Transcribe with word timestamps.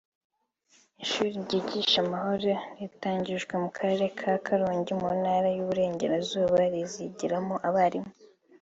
Ishuri 1.03 1.31
ryigisha 1.43 1.97
amahoro 2.05 2.51
ritangijwe 2.79 3.53
mu 3.63 3.69
Karere 3.77 4.05
ka 4.17 4.31
Karongi 4.45 4.91
mu 5.01 5.09
Ntara 5.19 5.47
y’Iburengerazuba 5.55 6.57
rizigiramo 6.73 7.55
abarimu 7.67 8.11